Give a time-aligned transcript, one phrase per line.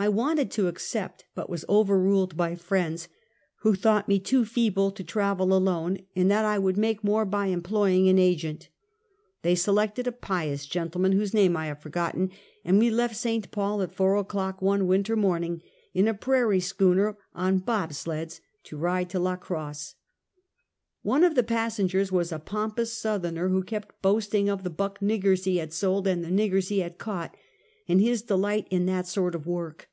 [0.00, 3.08] I wanted to accept, but was overruled by friends,
[3.62, 7.46] who thought me too feeble to travel alone, and that I would make more by
[7.46, 8.68] employing an agent.
[9.42, 12.30] They selected a pious gentleman, whose name I have forgotten,
[12.64, 13.50] and we left St.
[13.50, 15.62] Paul at four o'clock one winter morning,
[15.92, 19.96] in a prai rie schooner on bob sleds, to ride to La Crosse.
[21.02, 25.42] One of the passengers was a pompous Southerner, wlio kept boasting of the" buck niggers"
[25.44, 27.36] he had sold and the '* niggers" he had caught,
[27.90, 29.88] and his delight in that sort of work.